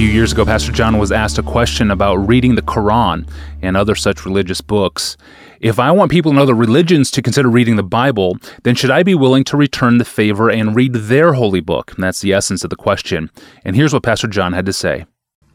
[0.00, 3.28] few years ago, Pastor John was asked a question about reading the Quran
[3.60, 5.18] and other such religious books.
[5.60, 9.02] If I want people in other religions to consider reading the Bible, then should I
[9.02, 11.92] be willing to return the favor and read their holy book?
[11.92, 13.30] And that's the essence of the question.
[13.62, 15.04] And here's what Pastor John had to say.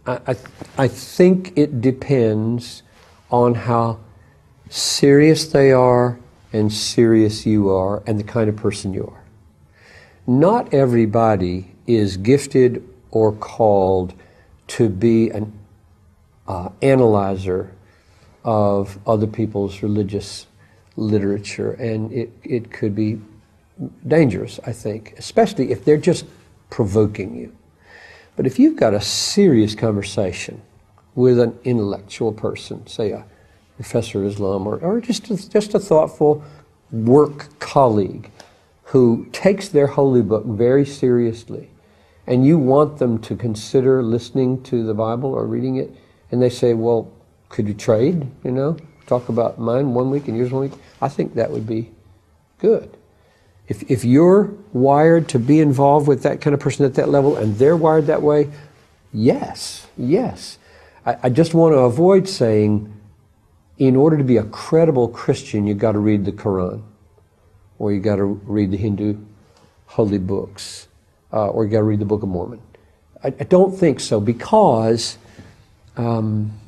[0.06, 0.36] I,
[0.78, 2.84] I think it depends
[3.32, 4.00] on how
[4.70, 6.20] serious they are
[6.54, 9.24] and serious you are and the kind of person you are.
[10.28, 14.14] Not everybody is gifted or called
[14.68, 15.52] to be an
[16.48, 17.74] uh, analyzer
[18.44, 20.48] of other people's religious
[20.96, 23.20] literature, and it, it could be
[24.08, 26.26] dangerous, I think, especially if they're just
[26.70, 27.56] provoking you.
[28.36, 30.62] But if you've got a serious conversation
[31.16, 33.26] with an intellectual person, say a
[33.76, 36.44] professor of Islam or, or just, a, just a thoughtful
[36.92, 38.30] work colleague
[38.84, 41.70] who takes their holy book very seriously,
[42.28, 45.92] and you want them to consider listening to the Bible or reading it,
[46.32, 47.12] and they say, Well,
[47.50, 48.28] could you trade?
[48.44, 50.80] You know, talk about mine one week and yours one week.
[51.02, 51.92] I think that would be
[52.60, 52.98] good.
[53.68, 57.36] If, if you're wired to be involved with that kind of person at that level
[57.36, 58.52] and they're wired that way,
[59.12, 60.60] yes, yes.
[61.06, 62.92] I, I just want to avoid saying,
[63.78, 66.84] in order to be a credible Christian, you've got to read the Quran,
[67.80, 69.18] or you've got to read the Hindu
[69.88, 70.88] holy books,
[71.36, 72.62] uh, or you've got to read the Book of Mormon.
[73.24, 75.18] I, I don't think so because.
[75.98, 76.60] Um,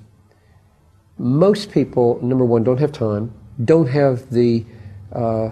[1.18, 4.64] most people, number one, don't have time, don't have the
[5.12, 5.50] uh,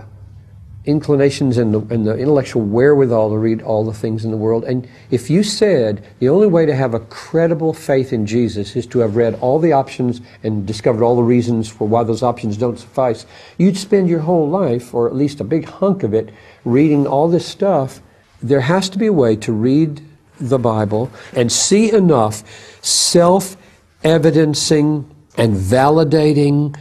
[0.85, 4.63] inclinations and the, and the intellectual wherewithal to read all the things in the world.
[4.63, 8.85] And if you said the only way to have a credible faith in Jesus is
[8.87, 12.57] to have read all the options and discovered all the reasons for why those options
[12.57, 13.25] don't suffice,
[13.57, 16.29] you'd spend your whole life, or at least a big hunk of it,
[16.63, 18.01] reading all this stuff.
[18.41, 20.01] There has to be a way to read
[20.39, 22.43] the Bible and see enough
[22.83, 23.57] self
[24.03, 26.77] evidencing and validating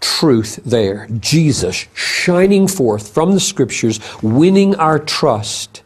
[0.00, 1.06] truth there.
[1.20, 5.82] Jesus shining forth from the scriptures, winning our trust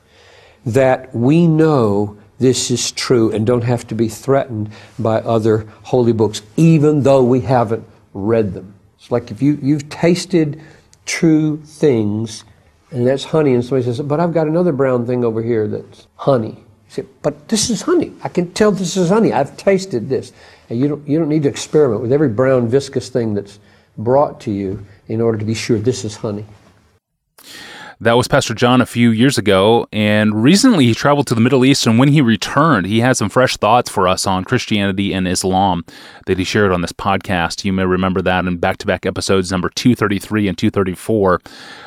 [0.64, 6.12] that we know this is true and don't have to be threatened by other holy
[6.12, 8.74] books, even though we haven't read them.
[8.98, 10.60] It's like if you, you've tasted
[11.04, 12.44] true things,
[12.90, 16.06] and that's honey, and somebody says, But I've got another brown thing over here that's
[16.16, 16.50] honey.
[16.56, 18.12] You say, But this is honey.
[18.22, 19.32] I can tell this is honey.
[19.32, 20.32] I've tasted this.
[20.70, 23.58] And you don't, you don't need to experiment with every brown viscous thing that's
[23.98, 26.44] brought to you in order to be sure this is honey.
[27.98, 31.64] That was Pastor John a few years ago, and recently he traveled to the Middle
[31.64, 31.86] East.
[31.86, 35.82] And when he returned, he had some fresh thoughts for us on Christianity and Islam
[36.26, 37.64] that he shared on this podcast.
[37.64, 41.40] You may remember that in back to back episodes number 233 and 234.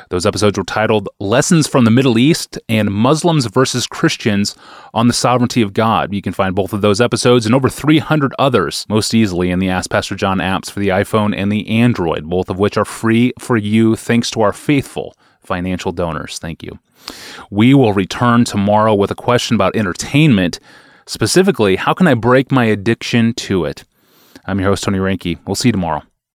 [0.08, 4.56] Those episodes were titled Lessons from the Middle East and Muslims versus Christians
[4.92, 6.12] on the Sovereignty of God.
[6.12, 9.68] You can find both of those episodes and over 300 others most easily in the
[9.68, 13.32] Ask Pastor John apps for the iPhone and the Android, both of which are free
[13.38, 16.38] for you thanks to our faithful financial donors.
[16.38, 16.78] Thank you.
[17.50, 20.60] We will return tomorrow with a question about entertainment.
[21.06, 23.84] Specifically, how can I break my addiction to it?
[24.44, 25.38] I'm your host, Tony Reinke.
[25.46, 26.02] We'll see you tomorrow.